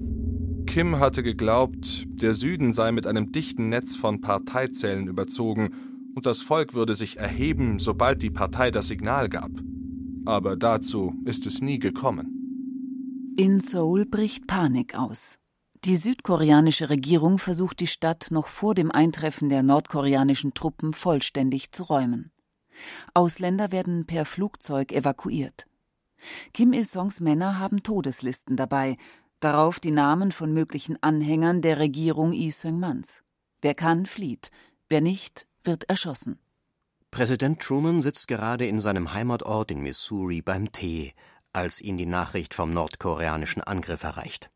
Kim 0.67 0.99
hatte 0.99 1.23
geglaubt, 1.23 2.07
der 2.07 2.35
Süden 2.35 2.73
sei 2.73 2.93
mit 2.93 3.07
einem 3.07 3.33
dichten 3.33 3.69
Netz 3.69 3.97
von 3.97 4.21
Parteizellen 4.21 5.07
überzogen 5.07 5.75
und 6.15 6.27
das 6.27 6.41
Volk 6.41 6.75
würde 6.75 6.95
sich 6.95 7.19
erheben, 7.19 7.79
sobald 7.79 8.23
die 8.23 8.31
Partei 8.31 8.71
das 8.71 8.89
Signal 8.89 9.29
gab. 9.29 9.51
Aber 10.25 10.57
dazu 10.57 11.15
ist 11.25 11.47
es 11.47 11.61
nie 11.61 11.79
gekommen. 11.79 13.35
In 13.37 13.61
Seoul 13.61 14.07
bricht 14.07 14.47
Panik 14.47 14.97
aus. 14.99 15.39
Die 15.85 15.97
südkoreanische 15.97 16.91
Regierung 16.91 17.39
versucht 17.39 17.81
die 17.81 17.87
Stadt 17.87 18.29
noch 18.31 18.47
vor 18.47 18.75
dem 18.75 18.93
Eintreffen 18.93 19.49
der 19.49 19.62
nordkoreanischen 19.62 20.55
Truppen 20.55 20.93
vollständig 20.93 21.73
zu 21.73 21.83
räumen. 21.83 22.31
Ausländer 23.15 23.73
werden 23.73 24.07
per 24.07 24.25
Flugzeug 24.25 24.93
evakuiert. 24.93 25.67
Kim 26.55 26.73
Il-sungs 26.73 27.21
Männer 27.21 27.59
haben 27.59 27.83
Todeslisten 27.83 28.57
dabei, 28.57 28.97
darauf 29.41 29.81
die 29.81 29.91
Namen 29.91 30.33
von 30.33 30.52
möglichen 30.52 31.02
Anhängern 31.02 31.62
der 31.62 31.79
Regierung 31.79 32.33
Lee 32.33 32.50
Seung-mans. 32.50 33.23
Wer 33.61 33.75
kann, 33.75 34.07
flieht, 34.07 34.50
wer 34.88 35.00
nicht, 35.00 35.47
wird 35.64 35.85
erschossen. 35.85 36.38
Präsident 37.11 37.61
Truman 37.61 38.00
sitzt 38.00 38.26
gerade 38.26 38.67
in 38.67 38.79
seinem 38.79 39.12
Heimatort 39.12 39.71
in 39.71 39.83
Missouri 39.83 40.41
beim 40.41 40.73
Tee, 40.73 41.12
als 41.52 41.81
ihn 41.81 41.99
die 41.99 42.07
Nachricht 42.07 42.55
vom 42.55 42.73
nordkoreanischen 42.73 43.62
Angriff 43.62 44.02
erreicht. 44.02 44.50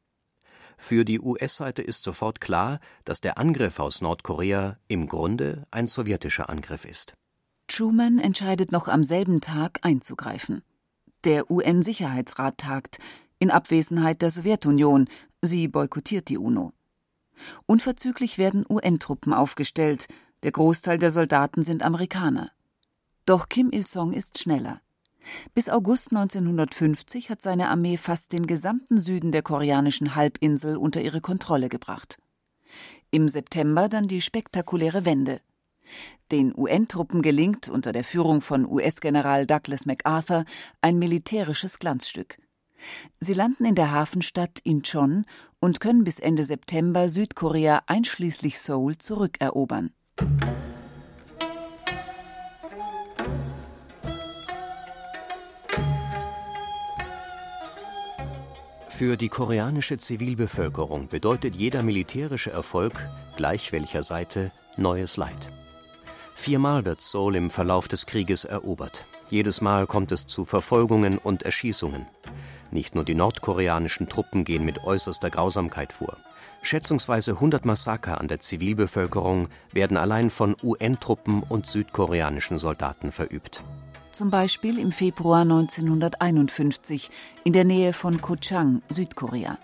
Für 0.78 1.04
die 1.04 1.20
US-Seite 1.20 1.82
ist 1.82 2.04
sofort 2.04 2.40
klar, 2.40 2.80
dass 3.04 3.20
der 3.20 3.38
Angriff 3.38 3.78
aus 3.78 4.00
Nordkorea 4.00 4.78
im 4.88 5.06
Grunde 5.06 5.66
ein 5.70 5.86
sowjetischer 5.86 6.48
Angriff 6.48 6.84
ist. 6.84 7.14
Truman 7.66 8.18
entscheidet 8.18 8.72
noch 8.72 8.88
am 8.88 9.02
selben 9.02 9.40
Tag 9.40 9.80
einzugreifen. 9.82 10.62
Der 11.26 11.50
UN-Sicherheitsrat 11.50 12.56
tagt, 12.56 13.00
in 13.40 13.50
Abwesenheit 13.50 14.22
der 14.22 14.30
Sowjetunion, 14.30 15.08
sie 15.42 15.66
boykottiert 15.66 16.28
die 16.28 16.38
UNO. 16.38 16.70
Unverzüglich 17.66 18.38
werden 18.38 18.64
UN-Truppen 18.68 19.34
aufgestellt, 19.34 20.06
der 20.44 20.52
Großteil 20.52 21.00
der 21.00 21.10
Soldaten 21.10 21.64
sind 21.64 21.82
Amerikaner. 21.82 22.52
Doch 23.24 23.48
Kim 23.48 23.70
Il-sung 23.72 24.12
ist 24.12 24.38
schneller. 24.38 24.80
Bis 25.52 25.68
August 25.68 26.12
1950 26.12 27.28
hat 27.28 27.42
seine 27.42 27.70
Armee 27.70 27.96
fast 27.96 28.32
den 28.32 28.46
gesamten 28.46 28.96
Süden 28.96 29.32
der 29.32 29.42
koreanischen 29.42 30.14
Halbinsel 30.14 30.76
unter 30.76 31.00
ihre 31.00 31.20
Kontrolle 31.20 31.68
gebracht. 31.68 32.18
Im 33.10 33.26
September 33.26 33.88
dann 33.88 34.06
die 34.06 34.20
spektakuläre 34.20 35.04
Wende. 35.04 35.40
Den 36.32 36.52
UN-Truppen 36.56 37.22
gelingt 37.22 37.68
unter 37.68 37.92
der 37.92 38.04
Führung 38.04 38.40
von 38.40 38.66
US-General 38.66 39.46
Douglas 39.46 39.86
MacArthur 39.86 40.44
ein 40.80 40.98
militärisches 40.98 41.78
Glanzstück. 41.78 42.38
Sie 43.18 43.34
landen 43.34 43.64
in 43.64 43.74
der 43.74 43.92
Hafenstadt 43.92 44.58
Incheon 44.64 45.24
und 45.60 45.80
können 45.80 46.04
bis 46.04 46.18
Ende 46.18 46.44
September 46.44 47.08
Südkorea 47.08 47.82
einschließlich 47.86 48.58
Seoul 48.58 48.98
zurückerobern. 48.98 49.92
Für 58.88 59.18
die 59.18 59.28
koreanische 59.28 59.98
Zivilbevölkerung 59.98 61.08
bedeutet 61.08 61.54
jeder 61.54 61.82
militärische 61.82 62.50
Erfolg, 62.50 63.06
gleich 63.36 63.70
welcher 63.70 64.02
Seite, 64.02 64.52
neues 64.78 65.18
Leid. 65.18 65.52
Viermal 66.36 66.84
wird 66.84 67.00
Seoul 67.00 67.34
im 67.34 67.50
Verlauf 67.50 67.88
des 67.88 68.06
Krieges 68.06 68.44
erobert. 68.44 69.06
Jedes 69.30 69.60
Mal 69.62 69.86
kommt 69.86 70.12
es 70.12 70.26
zu 70.26 70.44
Verfolgungen 70.44 71.18
und 71.18 71.42
Erschießungen. 71.42 72.06
Nicht 72.70 72.94
nur 72.94 73.04
die 73.04 73.16
nordkoreanischen 73.16 74.08
Truppen 74.08 74.44
gehen 74.44 74.64
mit 74.64 74.84
äußerster 74.84 75.30
Grausamkeit 75.30 75.92
vor. 75.92 76.16
Schätzungsweise 76.62 77.32
100 77.32 77.64
Massaker 77.64 78.20
an 78.20 78.28
der 78.28 78.38
Zivilbevölkerung 78.38 79.48
werden 79.72 79.96
allein 79.96 80.30
von 80.30 80.54
UN-Truppen 80.62 81.42
und 81.42 81.66
südkoreanischen 81.66 82.58
Soldaten 82.58 83.12
verübt. 83.12 83.64
Zum 84.12 84.30
Beispiel 84.30 84.78
im 84.78 84.92
Februar 84.92 85.40
1951 85.40 87.10
in 87.44 87.54
der 87.54 87.64
Nähe 87.64 87.92
von 87.92 88.20
Kochang, 88.20 88.82
Südkorea. 88.88 89.58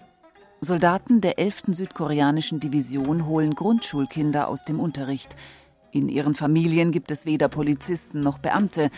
Soldaten 0.61 1.21
der 1.21 1.39
11. 1.39 1.65
südkoreanischen 1.69 2.61
Division 2.61 3.27
holen 3.27 3.55
Grundschulkinder 3.57 4.47
aus 4.47 4.63
dem 4.63 4.79
Unterricht. 4.79 5.37
In 5.93 6.09
ihren 6.09 6.35
Familien 6.35 6.91
gibt 6.91 7.11
es 7.11 7.27
weder 7.27 7.49
Polizisten 7.49 8.23
noch 8.23 8.39
Beamte, 8.39 8.91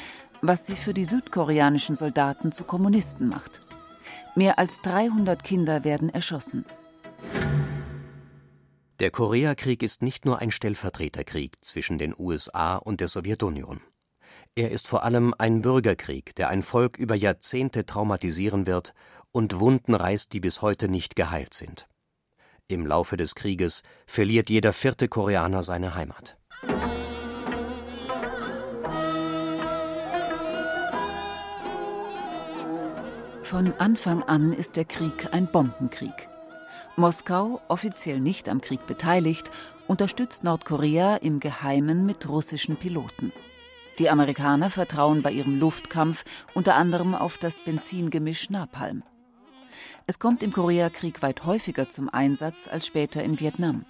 was 0.43 0.67
sie 0.67 0.77
für 0.77 0.95
die 0.95 1.05
südkoreanischen 1.05 1.97
Soldaten 1.97 2.53
zu 2.53 2.63
Kommunisten 2.63 3.29
macht. 3.29 3.63
Mehr 4.37 4.61
als 4.61 4.81
300 4.83 5.43
Kinder 5.43 5.83
werden 5.83 6.09
erschossen. 6.09 6.65
Der 9.01 9.11
Koreakrieg 9.11 9.83
ist 9.83 10.03
nicht 10.03 10.25
nur 10.25 10.39
ein 10.39 10.53
Stellvertreterkrieg 10.53 11.57
zwischen 11.63 11.99
den 11.99 12.15
USA 12.17 12.77
und 12.77 13.01
der 13.01 13.09
Sowjetunion. 13.09 13.81
Er 14.55 14.71
ist 14.71 14.87
vor 14.87 15.03
allem 15.03 15.35
ein 15.37 15.63
Bürgerkrieg, 15.63 16.37
der 16.37 16.49
ein 16.49 16.63
Volk 16.63 16.97
über 16.97 17.17
Jahrzehnte 17.17 17.87
traumatisieren 17.87 18.69
wird 18.69 18.95
und 19.33 19.59
Wunden 19.59 19.95
reißt, 19.95 20.33
die 20.33 20.39
bis 20.39 20.63
heute 20.63 20.89
nicht 20.89 21.17
geheilt 21.17 21.55
sind. 21.55 21.89
Im 22.69 22.87
Laufe 22.87 23.17
des 23.17 23.35
Krieges 23.35 23.83
verliert 24.07 24.49
jeder 24.49 24.73
vierte 24.73 25.09
Koreaner 25.09 25.65
seine 25.65 25.97
Heimat. 25.97 26.39
Von 33.43 33.73
Anfang 33.79 34.23
an 34.25 34.53
ist 34.53 34.75
der 34.75 34.85
Krieg 34.85 35.29
ein 35.33 35.47
Bombenkrieg. 35.47 36.29
Moskau, 36.97 37.61
offiziell 37.69 38.19
nicht 38.19 38.49
am 38.49 38.61
Krieg 38.61 38.87
beteiligt, 38.87 39.51
unterstützt 39.87 40.45
Nordkorea 40.45 41.17
im 41.17 41.41
Geheimen 41.41 42.05
mit 42.05 42.29
russischen 42.29 42.77
Piloten. 42.77 43.33
Die 43.99 44.11
Amerikaner 44.11 44.71
vertrauen 44.71 45.23
bei 45.23 45.31
ihrem 45.31 45.61
Luftkampf 45.61 46.25
unter 46.55 46.75
anderem 46.75 47.15
auf 47.15 47.39
das 47.39 47.61
Benzingemisch 47.61 48.51
Napalm. 48.51 49.05
Es 50.07 50.19
kommt 50.19 50.43
im 50.43 50.53
Koreakrieg 50.53 51.23
weit 51.23 51.45
häufiger 51.45 51.89
zum 51.91 52.09
Einsatz 52.09 52.67
als 52.67 52.87
später 52.87 53.23
in 53.23 53.39
Vietnam. 53.39 53.85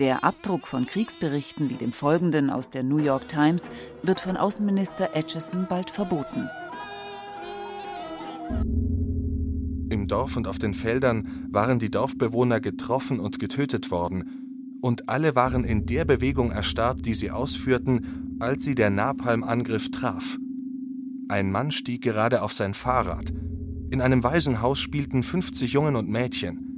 Der 0.00 0.24
Abdruck 0.24 0.66
von 0.66 0.86
Kriegsberichten 0.86 1.68
wie 1.68 1.74
dem 1.74 1.92
folgenden 1.92 2.48
aus 2.48 2.70
der 2.70 2.82
New 2.82 2.96
York 2.96 3.28
Times 3.28 3.68
wird 4.02 4.18
von 4.18 4.38
Außenminister 4.38 5.10
Atchison 5.14 5.66
bald 5.68 5.90
verboten. 5.90 6.48
Im 9.90 10.08
Dorf 10.08 10.38
und 10.38 10.46
auf 10.46 10.58
den 10.58 10.72
Feldern 10.72 11.48
waren 11.50 11.78
die 11.78 11.90
Dorfbewohner 11.90 12.60
getroffen 12.60 13.20
und 13.20 13.38
getötet 13.38 13.90
worden, 13.90 14.78
und 14.80 15.10
alle 15.10 15.36
waren 15.36 15.64
in 15.64 15.84
der 15.84 16.06
Bewegung 16.06 16.50
erstarrt, 16.50 17.04
die 17.04 17.12
sie 17.12 17.30
ausführten, 17.30 18.38
als 18.40 18.64
sie 18.64 18.74
der 18.74 18.88
Napalmangriff 18.88 19.90
traf. 19.90 20.38
Ein 21.28 21.50
Mann 21.52 21.72
stieg 21.72 22.00
gerade 22.00 22.40
auf 22.40 22.54
sein 22.54 22.72
Fahrrad. 22.72 23.34
In 23.90 24.00
einem 24.00 24.24
Waisenhaus 24.24 24.78
spielten 24.78 25.22
50 25.22 25.74
Jungen 25.74 25.94
und 25.94 26.08
Mädchen. 26.08 26.69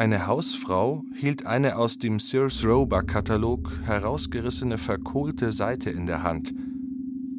Eine 0.00 0.26
Hausfrau 0.26 1.04
hielt 1.12 1.44
eine 1.44 1.76
aus 1.76 1.98
dem 1.98 2.18
Sears 2.20 2.64
Roebuck-Katalog 2.64 3.70
herausgerissene 3.84 4.78
verkohlte 4.78 5.52
Seite 5.52 5.90
in 5.90 6.06
der 6.06 6.22
Hand, 6.22 6.54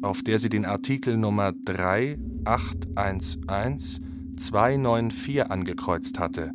auf 0.00 0.22
der 0.22 0.38
sie 0.38 0.48
den 0.48 0.64
Artikel 0.64 1.16
Nummer 1.16 1.54
3811 1.64 4.00
294 4.36 5.50
angekreuzt 5.50 6.20
hatte. 6.20 6.52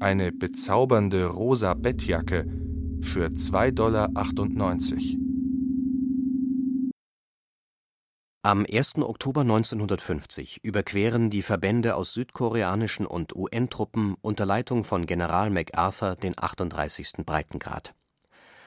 Eine 0.00 0.32
bezaubernde 0.32 1.26
rosa 1.26 1.74
Bettjacke 1.74 2.46
für 3.02 3.26
2,98 3.26 3.72
Dollar. 3.74 4.08
Am 8.44 8.66
1. 8.68 8.96
Oktober 8.96 9.42
1950 9.42 10.64
überqueren 10.64 11.30
die 11.30 11.42
Verbände 11.42 11.94
aus 11.94 12.12
südkoreanischen 12.12 13.06
und 13.06 13.36
UN-Truppen 13.36 14.16
unter 14.20 14.46
Leitung 14.46 14.82
von 14.82 15.06
General 15.06 15.48
MacArthur 15.48 16.16
den 16.16 16.34
38. 16.36 17.24
Breitengrad. 17.24 17.94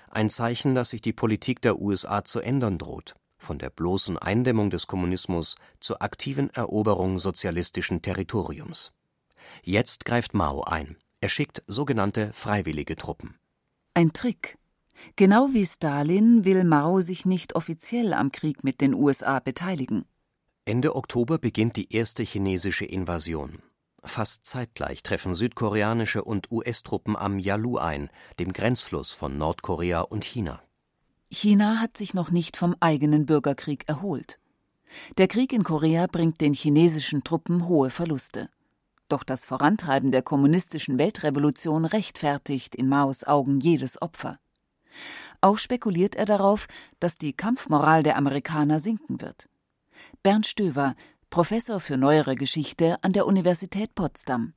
Ein 0.09 0.29
Zeichen, 0.29 0.75
dass 0.75 0.91
sich 0.91 1.01
die 1.01 1.11
Politik 1.11 1.61
der 1.61 1.81
USA 1.81 2.23
zu 2.23 2.39
ändern 2.39 2.77
droht 2.77 3.15
von 3.38 3.59
der 3.59 3.69
bloßen 3.69 4.17
Eindämmung 4.17 4.69
des 4.69 4.88
Kommunismus 4.88 5.55
zur 5.81 6.01
aktiven 6.01 6.49
Eroberung 6.51 7.19
sozialistischen 7.19 8.01
Territoriums. 8.01 8.93
Jetzt 9.61 10.05
greift 10.05 10.33
Mao 10.33 10.63
ein. 10.63 10.95
Er 11.19 11.27
schickt 11.27 11.63
sogenannte 11.67 12.31
freiwillige 12.31 12.95
Truppen. 12.95 13.35
Ein 13.93 14.13
Trick. 14.13 14.57
Genau 15.15 15.49
wie 15.51 15.65
Stalin 15.65 16.45
will 16.45 16.63
Mao 16.63 17.01
sich 17.01 17.25
nicht 17.25 17.55
offiziell 17.55 18.13
am 18.13 18.31
Krieg 18.31 18.63
mit 18.63 18.81
den 18.81 18.93
USA 18.93 19.39
beteiligen. 19.39 20.05
Ende 20.65 20.95
Oktober 20.95 21.38
beginnt 21.38 21.75
die 21.75 21.93
erste 21.93 22.23
chinesische 22.23 22.86
Invasion. 22.86 23.60
Fast 24.03 24.45
zeitgleich 24.45 25.03
treffen 25.03 25.36
südkoreanische 25.36 26.23
und 26.23 26.51
US-Truppen 26.51 27.15
am 27.15 27.39
Yalu 27.39 27.77
ein, 27.77 28.10
dem 28.39 28.53
Grenzfluss 28.53 29.13
von 29.13 29.38
Nordkorea 29.38 30.01
und 30.01 30.23
China. 30.23 30.62
China 31.31 31.79
hat 31.79 31.97
sich 31.97 32.13
noch 32.13 32.31
nicht 32.31 32.55
vom 32.55 32.75
eigenen 32.79 33.25
Bürgerkrieg 33.25 33.88
erholt. 33.88 34.39
Der 35.17 35.27
Krieg 35.27 35.51
in 35.53 35.63
Korea 35.63 36.08
bringt 36.08 36.39
den 36.39 36.53
chinesischen 36.53 37.23
Truppen 37.23 37.67
hohe 37.67 37.89
Verluste. 37.89 38.49
Doch 39.10 39.23
das 39.23 39.45
Vorantreiben 39.45 40.12
der 40.12 40.21
kommunistischen 40.21 40.97
Weltrevolution 40.97 41.86
rechtfertigt 41.86 42.75
in 42.75 42.88
Maos 42.88 43.23
Augen 43.23 43.60
jedes 43.60 44.01
Opfer. 44.01 44.39
Auch 45.41 45.58
spekuliert 45.58 46.15
er 46.15 46.25
darauf, 46.25 46.67
dass 46.99 47.17
die 47.17 47.34
Kampfmoral 47.34 48.03
der 48.03 48.17
Amerikaner 48.17 48.79
sinken 48.79 49.21
wird. 49.21 49.49
Bernd 50.23 50.45
Stöver, 50.45 50.95
Professor 51.29 51.79
für 51.79 51.97
neuere 51.97 52.36
Geschichte 52.36 52.97
an 53.01 53.13
der 53.13 53.25
Universität 53.25 53.95
Potsdam. 53.95 54.53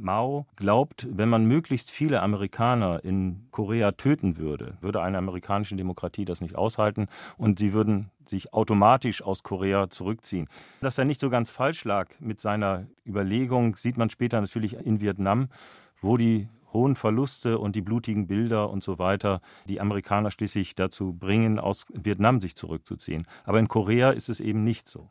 Mao 0.00 0.46
glaubt, 0.54 1.08
wenn 1.10 1.28
man 1.28 1.46
möglichst 1.46 1.90
viele 1.90 2.22
Amerikaner 2.22 3.04
in 3.04 3.48
Korea 3.50 3.92
töten 3.92 4.36
würde, 4.36 4.78
würde 4.80 5.02
eine 5.02 5.18
amerikanische 5.18 5.74
Demokratie 5.74 6.24
das 6.24 6.40
nicht 6.40 6.54
aushalten 6.54 7.08
und 7.36 7.58
sie 7.58 7.72
würden 7.72 8.10
sich 8.26 8.52
automatisch 8.52 9.22
aus 9.22 9.42
Korea 9.42 9.90
zurückziehen. 9.90 10.48
Dass 10.80 10.98
er 10.98 11.04
nicht 11.04 11.20
so 11.20 11.30
ganz 11.30 11.50
falsch 11.50 11.84
lag 11.84 12.08
mit 12.20 12.38
seiner 12.38 12.86
Überlegung, 13.04 13.74
sieht 13.74 13.96
man 13.96 14.10
später 14.10 14.40
natürlich 14.40 14.74
in 14.74 15.00
Vietnam, 15.00 15.48
wo 16.00 16.16
die 16.16 16.48
hohen 16.72 16.96
Verluste 16.96 17.58
und 17.58 17.76
die 17.76 17.82
blutigen 17.82 18.26
Bilder 18.26 18.70
und 18.70 18.82
so 18.82 18.98
weiter 18.98 19.40
die 19.68 19.80
Amerikaner 19.80 20.30
schließlich 20.30 20.74
dazu 20.74 21.12
bringen, 21.12 21.58
aus 21.58 21.86
Vietnam 21.92 22.40
sich 22.40 22.56
zurückzuziehen. 22.56 23.26
Aber 23.44 23.58
in 23.58 23.68
Korea 23.68 24.10
ist 24.10 24.28
es 24.28 24.40
eben 24.40 24.64
nicht 24.64 24.88
so. 24.88 25.10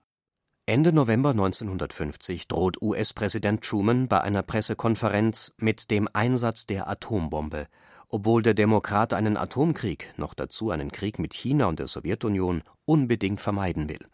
Ende 0.66 0.92
November 0.92 1.30
1950 1.30 2.50
droht 2.50 2.82
US-Präsident 2.82 3.64
Truman 3.64 4.10
bei 4.10 4.20
einer 4.20 4.44
Pressekonferenz 4.44 5.54
mit 5.58 5.92
dem 5.92 6.10
Einsatz 6.12 6.66
der 6.66 6.90
Atombombe, 6.90 7.68
obwohl 8.10 8.44
der 8.44 8.54
Demokrat 8.54 9.14
einen 9.14 9.38
Atomkrieg, 9.38 10.14
noch 10.18 10.34
dazu 10.34 10.70
einen 10.72 10.92
Krieg 10.92 11.20
mit 11.20 11.34
China 11.34 11.68
und 11.68 11.80
der 11.80 11.88
Sowjetunion, 11.88 12.64
unbedingt 12.84 13.40
vermeiden 13.40 13.88
will. 13.88 14.06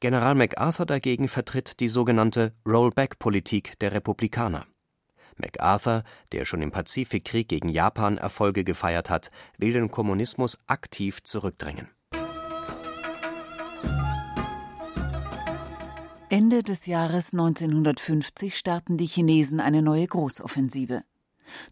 General 0.00 0.34
MacArthur 0.34 0.86
dagegen 0.86 1.28
vertritt 1.28 1.78
die 1.78 1.88
sogenannte 1.88 2.52
Rollback-Politik 2.66 3.78
der 3.78 3.92
Republikaner. 3.92 4.66
MacArthur, 5.36 6.04
der 6.32 6.44
schon 6.44 6.62
im 6.62 6.70
Pazifikkrieg 6.70 7.48
gegen 7.48 7.68
Japan 7.68 8.18
Erfolge 8.18 8.64
gefeiert 8.64 9.10
hat, 9.10 9.30
will 9.58 9.72
den 9.72 9.90
Kommunismus 9.90 10.58
aktiv 10.66 11.22
zurückdrängen 11.22 11.88
Ende 16.30 16.64
des 16.64 16.86
Jahres 16.86 17.32
1950 17.32 18.56
starten 18.56 18.96
die 18.96 19.06
Chinesen 19.06 19.60
eine 19.60 19.82
neue 19.82 20.06
Großoffensive. 20.08 21.04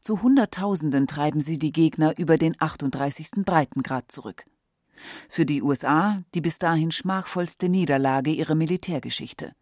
Zu 0.00 0.22
Hunderttausenden 0.22 1.08
treiben 1.08 1.40
sie 1.40 1.58
die 1.58 1.72
Gegner 1.72 2.16
über 2.16 2.38
den 2.38 2.54
38. 2.60 3.44
Breitengrad 3.44 4.12
zurück. 4.12 4.44
Für 5.28 5.44
die 5.44 5.62
USA 5.62 6.22
die 6.34 6.40
bis 6.40 6.60
dahin 6.60 6.92
schmachvollste 6.92 7.68
Niederlage 7.68 8.30
ihrer 8.30 8.54
Militärgeschichte. 8.54 9.52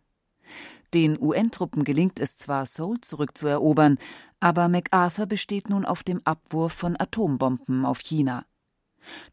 Den 0.93 1.21
UN-Truppen 1.21 1.85
gelingt 1.85 2.19
es 2.19 2.37
zwar, 2.37 2.67
Seoul 2.67 3.01
zurückzuerobern, 3.01 3.99
aber 4.41 4.69
MacArthur 4.69 5.27
besteht 5.27 5.71
nun 5.71 5.85
auf 5.85 6.03
dem 6.03 6.21
Abwurf 6.25 6.73
von 6.73 6.99
Atombomben 6.99 7.85
auf 7.85 8.01
China. 8.01 8.45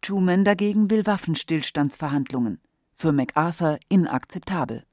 Truman 0.01 0.43
dagegen 0.43 0.89
will 0.89 1.06
Waffenstillstandsverhandlungen. 1.06 2.62
Für 2.93 3.12
MacArthur 3.12 3.77
inakzeptabel. 3.89 4.84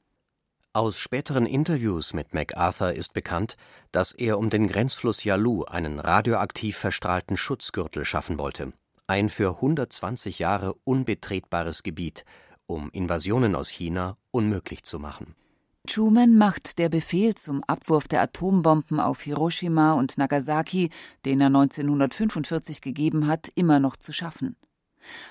Aus 0.72 0.98
späteren 0.98 1.46
Interviews 1.46 2.14
mit 2.14 2.34
MacArthur 2.34 2.94
ist 2.94 3.12
bekannt, 3.12 3.56
dass 3.92 4.12
er 4.12 4.38
um 4.38 4.50
den 4.50 4.66
Grenzfluss 4.66 5.22
Yalu 5.22 5.62
einen 5.64 6.00
radioaktiv 6.00 6.76
verstrahlten 6.76 7.36
Schutzgürtel 7.36 8.04
schaffen 8.04 8.38
wollte, 8.38 8.72
ein 9.06 9.28
für 9.28 9.50
120 9.50 10.40
Jahre 10.40 10.74
unbetretbares 10.82 11.84
Gebiet, 11.84 12.24
um 12.66 12.90
Invasionen 12.90 13.54
aus 13.54 13.68
China 13.68 14.16
unmöglich 14.32 14.82
zu 14.82 14.98
machen. 14.98 15.36
Truman 15.86 16.38
macht 16.38 16.78
der 16.78 16.88
Befehl 16.88 17.34
zum 17.34 17.62
Abwurf 17.64 18.08
der 18.08 18.22
Atombomben 18.22 19.00
auf 19.00 19.22
Hiroshima 19.22 19.92
und 19.92 20.16
Nagasaki, 20.16 20.90
den 21.26 21.40
er 21.40 21.48
1945 21.48 22.80
gegeben 22.80 23.26
hat, 23.26 23.48
immer 23.54 23.80
noch 23.80 23.96
zu 23.96 24.12
schaffen. 24.12 24.56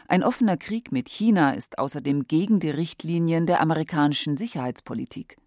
Ein 0.08 0.24
offener 0.24 0.58
Krieg 0.58 0.92
mit 0.92 1.10
China 1.10 1.52
ist 1.52 1.80
außerdem 1.80 2.28
gegen 2.28 2.60
die 2.60 2.70
Richtlinien 2.70 3.48
der 3.48 3.62
amerikanischen 3.62 4.38
Sicherheitspolitik. 4.38 5.38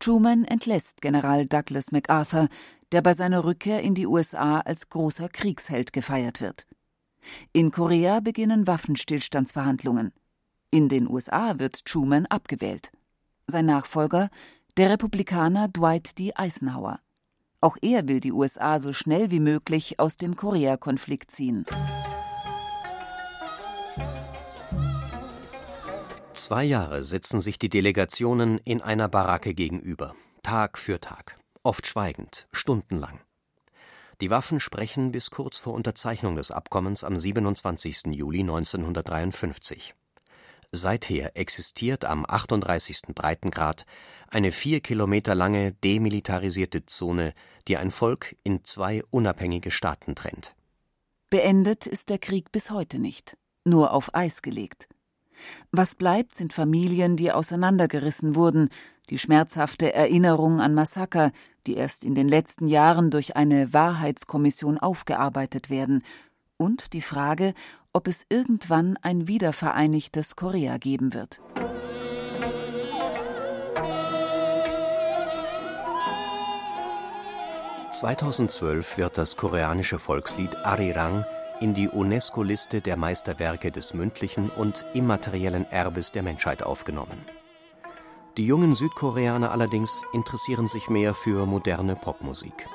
Truman 0.00 0.44
entlässt 0.44 1.00
General 1.00 1.46
Douglas 1.46 1.92
MacArthur, 1.92 2.48
der 2.92 3.02
bei 3.02 3.14
seiner 3.14 3.44
Rückkehr 3.44 3.82
in 3.82 3.94
die 3.94 4.06
USA 4.06 4.60
als 4.60 4.88
großer 4.88 5.28
Kriegsheld 5.28 5.92
gefeiert 5.92 6.40
wird. 6.40 6.66
In 7.52 7.70
Korea 7.70 8.20
beginnen 8.20 8.66
Waffenstillstandsverhandlungen. 8.66 10.12
In 10.70 10.88
den 10.88 11.08
USA 11.08 11.58
wird 11.58 11.84
Truman 11.84 12.26
abgewählt. 12.26 12.90
Sein 13.48 13.66
Nachfolger, 13.66 14.28
der 14.76 14.90
Republikaner 14.90 15.68
Dwight 15.68 16.18
D. 16.18 16.32
Eisenhower. 16.34 16.98
Auch 17.60 17.76
er 17.80 18.08
will 18.08 18.18
die 18.18 18.32
USA 18.32 18.80
so 18.80 18.92
schnell 18.92 19.30
wie 19.30 19.38
möglich 19.38 20.00
aus 20.00 20.16
dem 20.16 20.34
Koreakonflikt 20.34 21.30
ziehen. 21.30 21.64
Zwei 26.32 26.64
Jahre 26.64 27.04
sitzen 27.04 27.40
sich 27.40 27.58
die 27.58 27.68
Delegationen 27.68 28.58
in 28.58 28.80
einer 28.80 29.08
Baracke 29.08 29.54
gegenüber, 29.54 30.16
Tag 30.42 30.76
für 30.76 31.00
Tag, 31.00 31.38
oft 31.62 31.86
schweigend, 31.86 32.48
stundenlang. 32.50 33.20
Die 34.20 34.30
Waffen 34.30 34.58
sprechen 34.58 35.12
bis 35.12 35.30
kurz 35.30 35.58
vor 35.58 35.74
Unterzeichnung 35.74 36.34
des 36.34 36.50
Abkommens 36.50 37.04
am 37.04 37.16
27. 37.16 38.06
Juli 38.06 38.40
1953. 38.40 39.94
Seither 40.72 41.36
existiert 41.36 42.04
am 42.04 42.24
38. 42.26 43.14
Breitengrad 43.14 43.86
eine 44.28 44.52
vier 44.52 44.80
Kilometer 44.80 45.34
lange 45.34 45.72
demilitarisierte 45.72 46.86
Zone, 46.86 47.32
die 47.68 47.76
ein 47.76 47.90
Volk 47.90 48.36
in 48.42 48.64
zwei 48.64 49.02
unabhängige 49.10 49.70
Staaten 49.70 50.14
trennt. 50.14 50.54
Beendet 51.30 51.86
ist 51.86 52.08
der 52.08 52.18
Krieg 52.18 52.52
bis 52.52 52.70
heute 52.70 52.98
nicht, 52.98 53.36
nur 53.64 53.92
auf 53.92 54.14
Eis 54.14 54.42
gelegt. 54.42 54.88
Was 55.70 55.94
bleibt, 55.94 56.34
sind 56.34 56.52
Familien, 56.52 57.16
die 57.16 57.32
auseinandergerissen 57.32 58.34
wurden, 58.34 58.70
die 59.10 59.18
schmerzhafte 59.18 59.92
Erinnerung 59.92 60.60
an 60.60 60.74
Massaker, 60.74 61.32
die 61.66 61.74
erst 61.74 62.04
in 62.04 62.14
den 62.14 62.28
letzten 62.28 62.68
Jahren 62.68 63.10
durch 63.10 63.36
eine 63.36 63.72
Wahrheitskommission 63.72 64.78
aufgearbeitet 64.78 65.70
werden, 65.70 66.02
und 66.56 66.92
die 66.92 67.00
Frage, 67.00 67.54
ob 67.92 68.08
es 68.08 68.26
irgendwann 68.28 68.98
ein 69.02 69.28
wiedervereinigtes 69.28 70.36
Korea 70.36 70.78
geben 70.78 71.14
wird. 71.14 71.40
(2012) 77.90 78.98
wird 78.98 79.16
das 79.16 79.36
koreanische 79.36 79.98
Volkslied 79.98 80.54
Arirang 80.64 81.24
in 81.60 81.72
die 81.72 81.88
UNESCO-Liste 81.88 82.82
der 82.82 82.96
Meisterwerke 82.96 83.72
des 83.72 83.94
mündlichen 83.94 84.50
und 84.50 84.84
immateriellen 84.92 85.64
Erbes 85.70 86.12
der 86.12 86.22
Menschheit 86.22 86.62
aufgenommen. 86.62 87.24
Die 88.36 88.44
jungen 88.44 88.74
Südkoreaner 88.74 89.50
allerdings 89.50 90.02
interessieren 90.12 90.68
sich 90.68 90.90
mehr 90.90 91.14
für 91.14 91.46
moderne 91.46 91.96
Popmusik. 91.96 92.66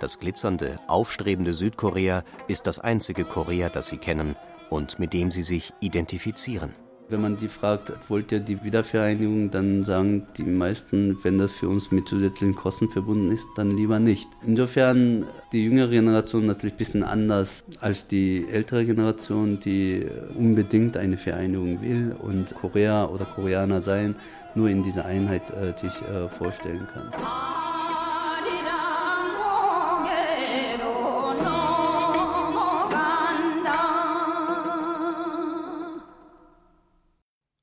Das 0.00 0.18
glitzernde, 0.18 0.78
aufstrebende 0.86 1.54
Südkorea 1.54 2.24
ist 2.46 2.66
das 2.66 2.78
einzige 2.78 3.24
Korea, 3.24 3.68
das 3.68 3.88
sie 3.88 3.98
kennen 3.98 4.36
und 4.70 4.98
mit 4.98 5.12
dem 5.12 5.30
sie 5.30 5.42
sich 5.42 5.72
identifizieren 5.80 6.74
wenn 7.08 7.20
man 7.22 7.36
die 7.36 7.48
fragt, 7.48 7.92
wollt 8.10 8.32
ihr 8.32 8.40
die 8.40 8.62
Wiedervereinigung, 8.62 9.50
dann 9.50 9.84
sagen 9.84 10.26
die 10.36 10.42
meisten, 10.42 11.16
wenn 11.22 11.38
das 11.38 11.52
für 11.52 11.68
uns 11.68 11.90
mit 11.90 12.08
zusätzlichen 12.08 12.54
Kosten 12.54 12.90
verbunden 12.90 13.32
ist, 13.32 13.46
dann 13.56 13.76
lieber 13.76 13.98
nicht. 13.98 14.28
Insofern 14.46 15.24
die 15.52 15.64
jüngere 15.64 15.88
Generation 15.88 16.46
natürlich 16.46 16.74
ein 16.74 16.78
bisschen 16.78 17.02
anders 17.02 17.64
als 17.80 18.06
die 18.06 18.46
ältere 18.50 18.84
Generation, 18.84 19.58
die 19.60 20.06
unbedingt 20.36 20.96
eine 20.96 21.16
Vereinigung 21.16 21.82
will 21.82 22.14
und 22.20 22.54
Korea 22.54 23.06
oder 23.06 23.24
Koreaner 23.24 23.82
sein 23.82 24.16
nur 24.54 24.68
in 24.68 24.82
dieser 24.82 25.04
Einheit 25.04 25.42
äh, 25.50 25.76
sich 25.78 26.02
äh, 26.02 26.28
vorstellen 26.28 26.86
kann. 26.92 27.12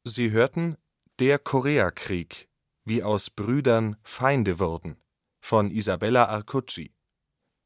Sie 0.07 0.29
hörten 0.29 0.77
Der 1.17 1.39
Koreakrieg, 1.39 2.47
wie 2.83 3.01
aus 3.01 3.31
Brüdern 3.31 3.97
Feinde 4.03 4.59
wurden 4.59 4.97
von 5.41 5.71
Isabella 5.71 6.25
Arcucci. 6.25 6.93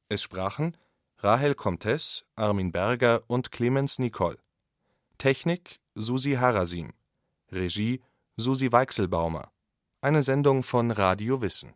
Es 0.08 0.22
sprachen 0.22 0.78
Rahel 1.18 1.54
Comtes, 1.54 2.26
Armin 2.36 2.72
Berger 2.72 3.26
und 3.28 3.52
Clemens 3.52 4.00
Nicol. 4.00 4.40
Technik 5.18 5.82
Susi 5.96 6.36
Harasim. 6.36 6.94
Regie 7.52 8.02
Susi 8.38 8.72
Weichselbaumer. 8.72 9.52
Eine 10.00 10.22
Sendung 10.22 10.64
von 10.64 10.92
Radio 10.92 11.42
Wissen 11.42 11.74